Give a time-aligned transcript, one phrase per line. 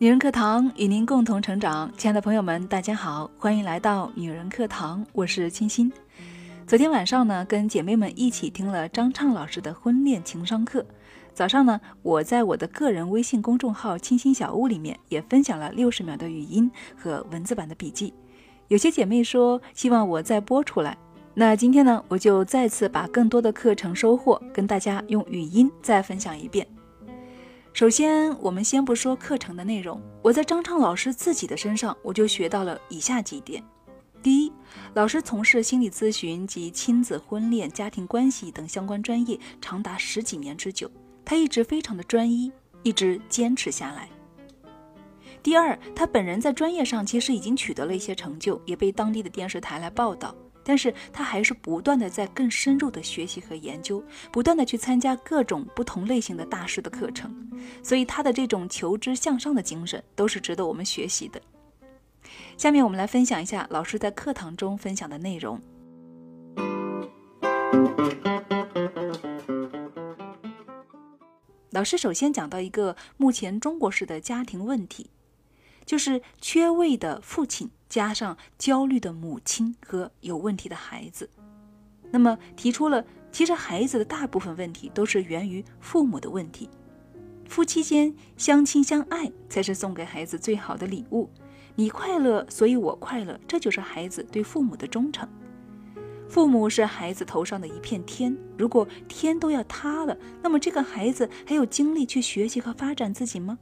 [0.00, 5.92] 女人课堂与您共同成长，亲爱的朋友们，大家好，欢迎来到女人课堂，我是清新。
[6.66, 10.82] 昨天晚上呢，跟姐妹们一起听了张畅老师的婚恋情商课。
[11.34, 18.14] 早上呢，我在我的个人微信公众号“清新小屋”里面也分享了六十秒的语音和文字版的笔记。
[18.68, 20.96] 有些姐妹说希望我再播出来，
[21.34, 26.66] 那今天呢，我就再次把更多的课程收获跟大家用语音再分享一遍。
[27.72, 33.62] 首先，我们先不说课程的内容，我在张畅老师自己的身上，我就学到了以下几点：
[34.22, 34.52] 第一，
[34.94, 40.90] 老师从事心理咨询及亲子、婚恋、家庭关系等相关专业长达十几年之久，
[41.24, 42.52] 他一直非常的专一，
[42.82, 44.08] 一直坚持下来。
[45.42, 50.34] 第二，他本人在专业上其实已经取得了一些成就，也被当地的电视台来报道。
[50.64, 57.50] 但是他还是不断的在更深入的学习和研究，不断的去参加各种不同类型的大师的课程，
[57.82, 61.40] 所以他的这种求知向上的精神都是值得我们学习的。
[62.56, 65.60] 下面我们来分享一下老师在课堂中分享的内容。
[71.70, 75.08] 老师首先讲到一个目前中国式的家庭问题。
[75.90, 81.28] 就是缺位的父亲，加上焦虑的母亲和有问题的孩子，
[82.12, 86.70] 那么提出了，其实孩子的大部分问题都是源于父母的问题。
[87.48, 91.28] 夫妻间相亲相爱才是送给孩子最好的礼物。
[91.74, 95.28] 你快乐，所以我快乐，这就是孩子对父母的忠诚。
[96.28, 103.58] 父母是孩子头上的一片天，如果天都要塌了，那么这个孩子还有精力去学习和发展自己吗？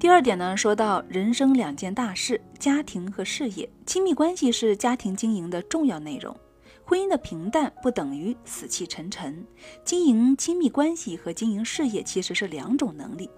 [0.00, 6.34] 第二点呢，说到人生两件大事，家庭和事业，亲密关系是家庭经营的重要内容。
[6.82, 9.46] 婚姻的平淡不等于死气沉沉，
[9.84, 13.28] 经营亲密关系和经营事业其实是两种能力。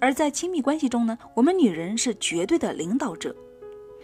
[0.00, 3.32] 而在亲密关系中呢，我们女人是绝对的领导者。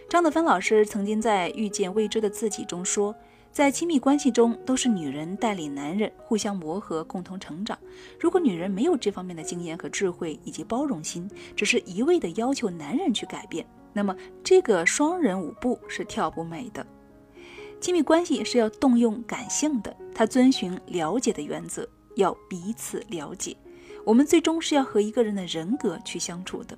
[0.07, 3.13] 张德芬老师曾经在《遇见未知的自己》中说。
[3.55, 7.79] 在亲密关系中，都是女人带领男人互相磨合，共同成长。
[8.19, 16.85] 如果女人没有这方面的经验和智慧以及包容心，只是一味的要求男人去改变，那么这个双人舞步是跳不美的。
[17.79, 21.87] 亲密关系是要动用感性的，它遵循了解的原则，
[22.17, 23.55] 要彼此了解。
[24.03, 26.77] 我们最终是要和一个人的人格去相处的。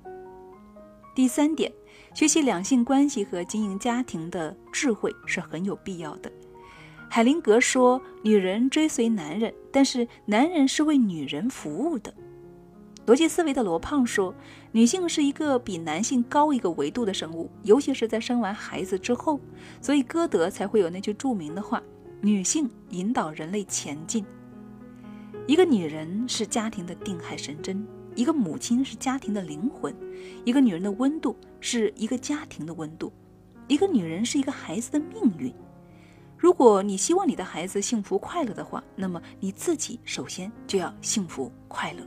[1.12, 1.72] 第三点，
[2.14, 6.30] 学习两性关系和经营家庭的智慧是很有必要的。
[7.10, 12.12] 海灵格说：“女人追随男人，但是男人是为女人服务的。”
[13.06, 14.34] 逻辑思维的罗胖说
[14.72, 19.40] ：“女性是一个比男性高一个维度的生物，尤其是在生完孩子之后，
[19.80, 21.82] 所以歌德才会有那句著名的话
[22.20, 24.22] ：‘女性引导人类前进。’
[25.48, 27.82] 一个女人是家庭的定海神针，
[28.14, 29.94] 一个母亲是家庭的灵魂，
[30.44, 33.10] 一个女人的温度是一个家庭的温度，
[33.66, 35.50] 一个女人是一个孩子的命运。”
[36.38, 42.06] 如果你希望你的孩子幸福快乐的话，那么你自己首先就要幸福快乐。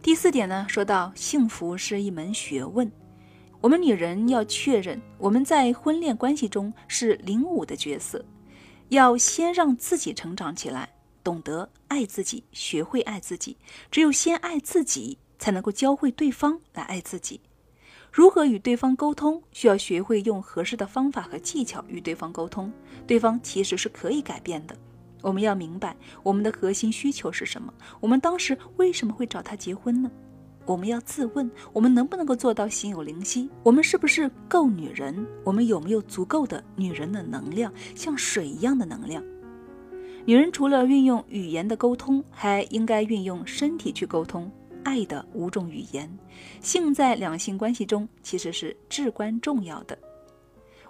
[0.00, 2.90] 第四点呢，说到幸福是一门学问，
[3.60, 8.24] 我们女人要确认我们在婚恋关系中是领舞的角色，
[8.90, 10.88] 要先让自己成长起来，
[11.24, 13.56] 懂得爱自己，学会爱自己。
[13.90, 17.40] 只有先爱自己，才能够教会对方来爱自己。
[18.16, 22.72] 如何与对方沟通，需要学会用合适的方法和技巧与对方沟通。
[23.06, 24.74] 对方其实是可以改变的。
[25.20, 27.70] 我们要明白我们的核心需求是什么。
[28.00, 30.10] 我们当时为什么会找他结婚呢？
[30.64, 33.50] 我们要自问：我们能不能够做到心有灵犀？
[33.62, 35.26] 我们是不是够女人？
[35.44, 39.22] 我们有没有足够的女人的能量，像水一样的能量？
[40.24, 44.50] 女人除了运用语言的沟通，还应该运用身体去沟通。
[44.86, 46.08] 爱的五种语言，
[46.60, 49.98] 性在两性关系中其实是至关重要的。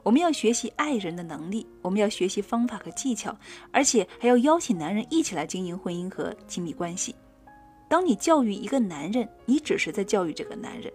[0.03, 3.35] 我们要学习爱人的能力，我们要学习方法和技巧，
[3.73, 7.15] 而且还要邀请男人一起来经营婚姻和亲密关系。
[7.89, 10.93] 当你教育一个男人，你只是在教育这个男人；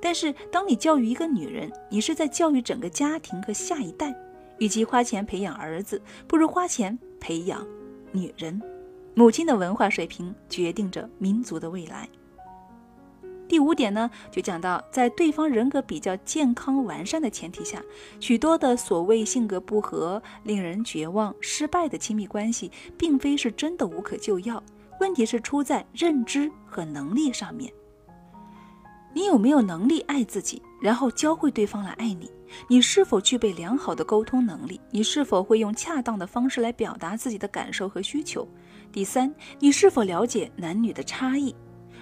[0.00, 4.14] 但是当你教育一个女人，你是在教育整个家庭和下一代。
[4.58, 7.66] 与其花钱培养儿子，不如花钱培养
[8.12, 8.62] 女人。
[9.14, 12.08] 母亲的文化水平决定着民族的未来。
[13.50, 17.82] 第五点呢，就讲到在对方人格比较健康完善的前提下，
[18.20, 24.62] 许多的所谓性格不合、令人绝望、失败的亲密关系，并非是真的无可救药。
[25.00, 27.72] 问题是出在认知和能力上面。
[29.12, 32.30] 你有没有能力爱自己，然后教会对方来爱你？
[32.68, 34.80] 你是否具备良好的沟通能力？
[34.92, 38.46] 你是否会用恰当的方式来表达自己的感受和需求？
[38.92, 41.52] 第三，你是否了解男女的差异？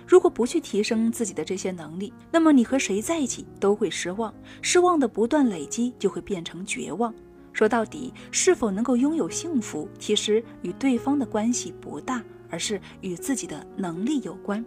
[0.08, 4.32] 如果不去提升自己的这些能力，那么你和谁在一起都会失望，
[4.62, 7.14] 失望的不断累积就会变成绝望。
[7.52, 14.64] 说到底，是否能够拥有幸福，其实与对方的关系不大，而是与自己的能力有关。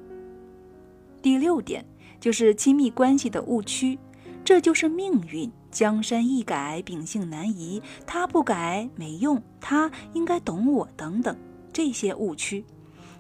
[1.24, 1.84] 第六点
[2.20, 3.98] 就是亲密关系的误区，
[4.46, 5.52] 这就是命运。
[5.72, 7.82] 江山易改，秉性难移。
[8.06, 11.36] 他不改没用，他应该懂我等等
[11.72, 12.64] 这些误区。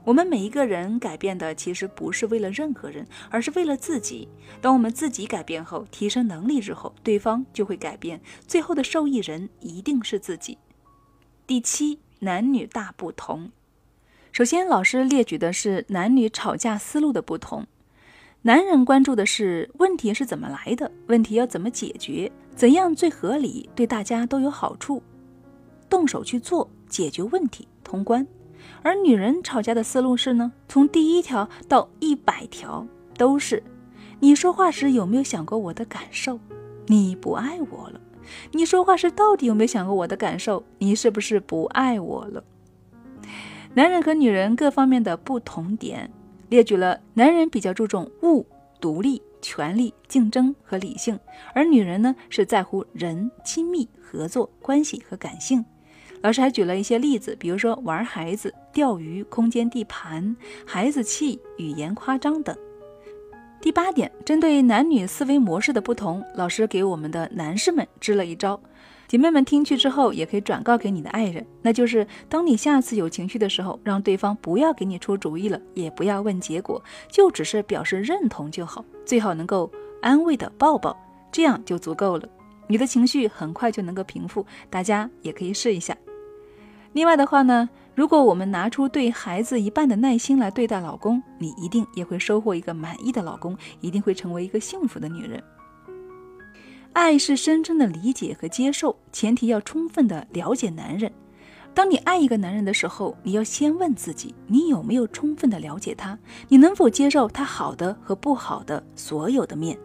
[0.03, 4.27] 我们每一个人改变的其实不是为了任何人，而是为了自己。
[4.59, 10.57] 当我们自己改变后，提升能力之后，对方就会改变，最后的受益人一定是自己。
[11.45, 13.51] 第七，男女大不同。
[14.31, 17.67] 首先，老师列举的是男女吵架思路的不同。
[18.43, 25.03] 男人关注的是问题是怎么来的，问题要怎么解决，怎样最合理，对大家都有好处，
[25.87, 28.25] 动手去做，解决问题，通关。
[28.81, 32.85] 而女人吵架的思路是呢，从第一条到一百条
[33.17, 33.63] 都是：
[34.19, 36.39] 你说话时有没有想过我的感受？
[36.87, 38.01] 你不爱我了。
[38.51, 40.63] 你说话时到底有没有想过我的感受？
[40.79, 42.43] 你是不是不爱我了？
[43.73, 46.11] 男人和女人各方面的不同点。
[46.49, 48.45] 列举了男人比较注重物、
[48.81, 51.17] 独立、权力、竞争和理性，
[51.53, 55.63] 而女人呢是在乎人、亲密、合作关系和感性。
[56.21, 60.35] 老师还举了一些例子，比如说玩孩子、钓鱼、空间地盘、
[60.65, 62.55] 孩子气、语言夸张等。
[63.59, 68.59] 第八点，针对男女思维模式的不同，老师给我们的男士们支了一招。
[69.07, 79.69] 姐妹们听去之后，也可以转告给你的爱人，那就是当你下次有情绪的时候，让对方不要给你出主意了，也不要问结果，就只是表示认同就好，最好能够
[80.01, 80.97] 安慰的抱抱，
[81.31, 82.27] 这样就足够了。
[82.67, 85.95] 你的情绪很快就能够平复，大家也可以试一下。
[86.93, 95.41] 另外的话呢，如果我们拿出对孩子一半的耐心来对待老公，你一定也会收获一个满意的老公，一定会成为一个幸福的女人。
[96.93, 101.09] 爱是深深的理解和接受，前提要充分的了解男人。
[101.73, 106.19] 当你爱一个男人的时候，你要先问自己，你有没有充分的了解他？
[106.49, 109.77] 你能否接受他好的和不好的所有的面？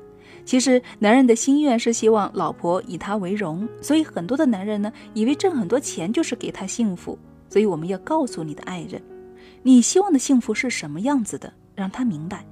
[0.47, 7.19] 其实，男人的心愿是希望老婆以他为荣，所以很多的男人呢，以为挣很多钱就是给他幸福。
[7.51, 9.03] 所以，我们要告诉你的爱人，
[9.65, 12.47] 你希望的幸福是什么样子的，让他明白。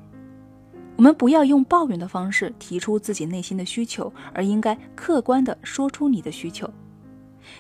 [0.97, 6.69] 我们不要用抱怨的方式提出自己内心的需求，而应该客观的说出你的需求。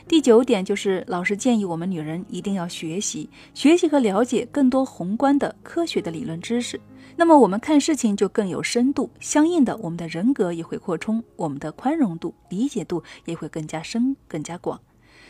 [0.06, 6.80] 第九点就是老师建议我们女人一定要学习，学习和了解更多宏观的科学的理论知识。
[7.16, 14.80] 那么我们看事情就更有深度，相应的我们的人格也会扩充，我们的宽容度、理解度也会更加深、更加广。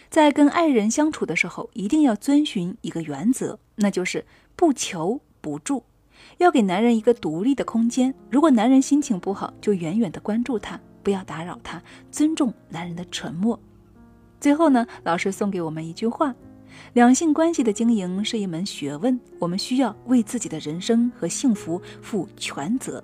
[0.09, 4.25] 在跟爱人相处的时候，一定要遵循一个原则，那就是
[4.57, 5.85] 不求不助。
[6.39, 8.15] 要给男人一个独立的空间。
[8.31, 13.59] 如果男人心情不好，就远远的关注他，不要打扰他，尊重男人的沉默。
[14.41, 16.35] 最后呢，老师送给我们一句话：
[16.93, 23.03] 两性关系的经营是一门学问，我们需要为自己的人生和幸福负全责。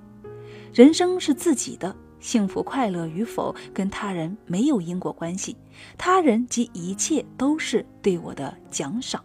[0.72, 5.56] 人生是自己的，幸福快乐与否跟他人没有因果关系，
[5.96, 9.24] 他人及一切都是对我的奖赏。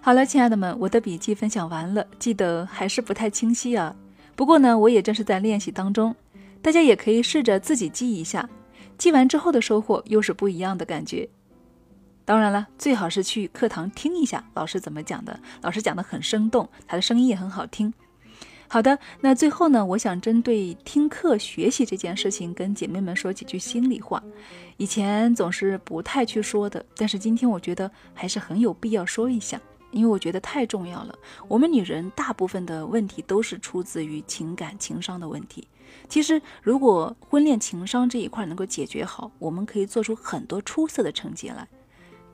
[0.00, 3.94] 好了，亲爱的们，我的笔记分享完了，记得还是不太清晰啊。
[4.36, 6.14] 不过呢，我也正是在练习当中，
[6.60, 8.48] 大家也可以试着自己记一下，
[8.96, 11.28] 记完之后的收获又是不一样的感觉。
[12.24, 17.92] 当然了，最好是去课堂听一下老师怎么讲的，老师讲的很生动，他的声音也很好听。
[18.70, 24.22] 好的，那最后呢，我想针对听课学习这件事情，跟姐妹们说几句心里话。
[24.76, 29.58] 以前总是不太去说的，但是今天我觉得还是很有必要说一下。
[29.90, 31.18] 因为我觉得太重要了。
[31.48, 35.66] 我们女人大部分的问题都是出自于情感情商的问题。
[36.08, 41.66] 其实，如果婚恋情商这一块能够解决好，我们可以做出很多出色的成绩来。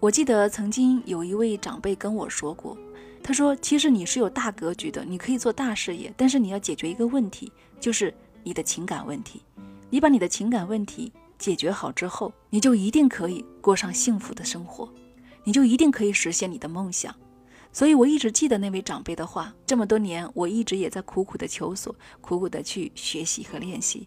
[0.01, 2.77] 我记得曾经有一位长辈跟我说过，
[3.23, 9.41] 他说：“其实你是有大格局的，你可以做大事业，但是你要解决一个问题，就是你的情感问题。
[9.89, 14.87] 你把你的情感问题解决好之后，你就一定可以过上幸福的生活，
[15.43, 17.15] 你就一定可以实现你的梦想。”
[17.75, 19.53] 所以，我一直记得那位长辈的话。
[19.67, 24.07] 这么多年，我一直也在苦苦的求索，苦苦的去学习和练习。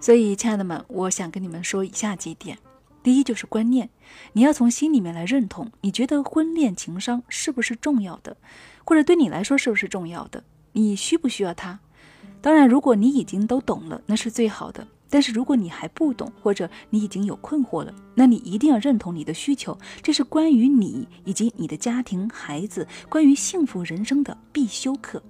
[0.00, 2.56] 所以，亲爱的们，我想跟你们说以下几点：
[3.02, 3.90] 第一，就是观念，
[4.32, 8.38] 你要从心里面来认同，你觉得婚恋情商是不是重要的，
[8.86, 10.42] 或者对你来说是不是重要的？
[10.72, 11.80] 你需不需要它？
[12.40, 14.88] 当然，如果你已经都懂了，那是最好的。
[15.10, 25.22] 但是如果你还不懂，或者你已经有困惑了，那你一定要认同你的需求，这是关于你以及你的家庭、孩子，关于幸福人生的必修课。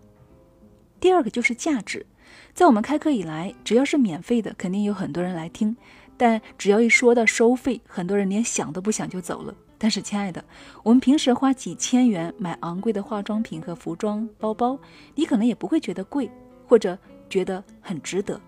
[1.00, 2.04] 第二个就是价值，
[2.52, 5.74] 在我们开课以来，只要是免费的，肯定有很多人来听，
[6.18, 9.54] 但只要一说到收费，很多人连想都不想就走了。
[9.78, 10.44] 但是，亲爱的，
[10.82, 14.78] 我们平时花几千元买昂贵的化妆品和服装、包包，
[15.14, 16.30] 你可能也不会觉得贵，
[16.68, 16.98] 或者
[17.30, 18.38] 觉得很值得。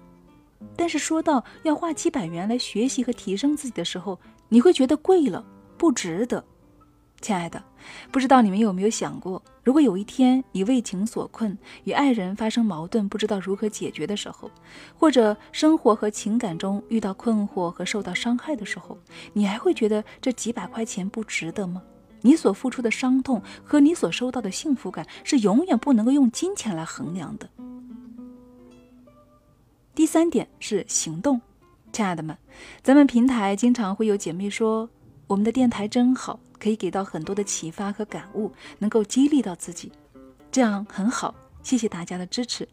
[0.77, 5.45] 但是说到要花几百元来学习和提升自己的时候，你会觉得贵了，
[5.77, 6.45] 不值得。
[7.21, 7.63] 亲爱的，
[8.11, 14.51] 不知道你们有没有想过，如果有一天你为情所困，与爱人发生矛盾，不知道如何解决的时候，
[14.99, 18.99] 或者生活和情感中遇到困惑和受到伤害的时候，
[19.35, 21.81] 你还会觉得这几百块钱不值得吗？
[22.23, 27.49] 你所付出的伤痛和你所收到的幸福感是永远不能够用金钱来衡量的。
[29.95, 31.39] 第三点是行动，
[31.93, 32.35] 亲爱的们，
[32.83, 34.89] 咱们平台经常会有姐妹说，
[35.27, 39.93] 我们的电台真好，可以给到很多的启发和感悟，能够激励到自己，
[40.51, 42.67] 这样很好，谢谢大家的支持。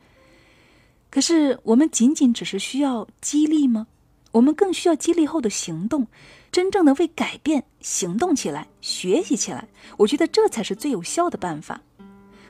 [1.10, 3.88] 可是我们仅仅只是需要激励吗？
[4.32, 6.08] 我们更需要激励后的行动，
[6.54, 11.82] 真正的为改变行动起来，学习起来，我觉得这才是最有效的办法。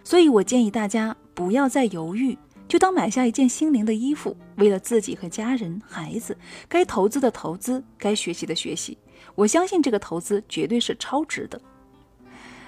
[0.04, 2.38] 所以我建议大家不要再犹豫。
[2.70, 8.96] 就当买下一件心灵的衣服，为了自己和家人、孩子，该投资的投资，该学习的学习。
[9.34, 11.60] 我相信这个投资绝对是超值的。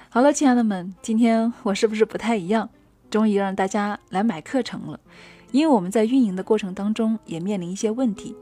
[0.08, 2.68] 好了，亲爱的们，今天我是不是不太一样？
[3.10, 4.98] 终于让大家来买课程了。
[5.52, 8.34] 因为我们在运营的过程当中也面临一些问题，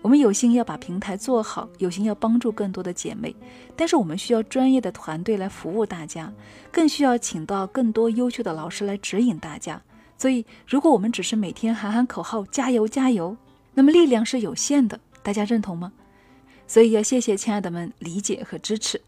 [0.00, 3.36] 我们有心要把平台做好，有心要帮助更多的姐妹，
[3.76, 6.32] 但是我们需要专业的团队来服务大家，
[6.70, 9.82] 更需要请到更多优秀的老师来指引大家。
[10.22, 13.36] 所以，如果我们只是每天喊喊口号“加油加油”，
[13.74, 15.00] 那么力量是有限的。
[15.20, 15.92] 大家认同吗？
[16.68, 19.00] 所以要谢谢亲爱的们理解和支持。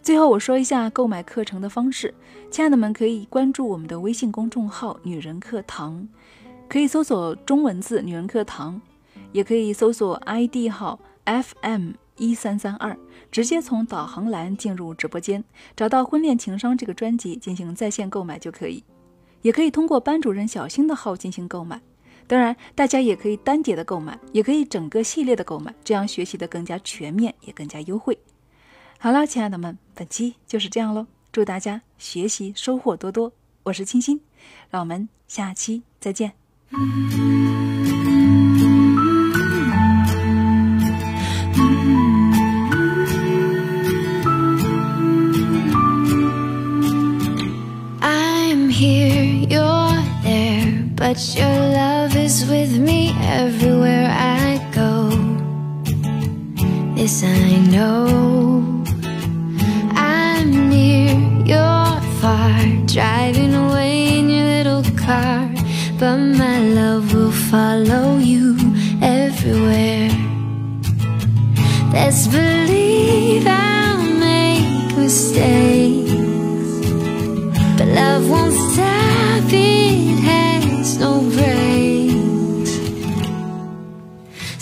[0.00, 2.14] 最后，我说一下购买课程的方式，
[2.52, 6.08] 亲爱的们可以关注我们的微信公众号“女人课堂”，
[6.70, 8.80] 可以搜索中文字“女人课堂”，
[9.34, 12.96] 也可以搜索 ID 号 FM 一三三二，
[13.32, 15.42] 直接从导航栏进入直播间，
[15.74, 18.84] 找到《婚恋情商》这个专辑进行在线购买就可以。
[19.42, 21.80] 也可以通过班主任小新的号进行购买，
[22.26, 28.18] 当然，大家也可以单节的购买，也可以整个系列的购买，这样学习的更加全面，也更加优惠。
[28.98, 33.32] 好了，亲爱的们，本期就是这样喽，祝大家学习收获多多。
[33.62, 34.20] 我是清新，
[34.70, 36.32] 让我们下期再见。
[51.08, 55.08] But your love is with me everywhere I go.
[56.96, 58.84] This I know.
[59.94, 65.48] I'm near, you're far Driving away in your little car.
[65.98, 68.58] But my love will follow you
[69.00, 70.10] everywhere.
[71.90, 76.12] Let's believe I'll make mistakes.
[77.78, 78.87] But love won't stop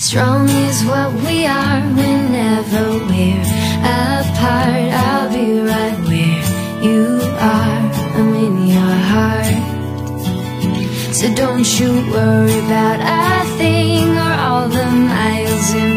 [0.07, 3.43] Strong is what we are whenever we're
[3.83, 6.43] apart I'll be right where
[6.81, 7.83] you are,
[8.15, 9.59] I'm in your heart.
[11.13, 15.96] So don't you worry about a thing or all the miles in